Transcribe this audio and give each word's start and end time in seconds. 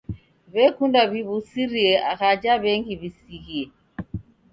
W'ekunda 0.53 1.01
w'iw'usirie 1.11 1.93
ghaja 2.17 2.53
w'engi 2.63 2.93
w'isighie. 2.99 3.65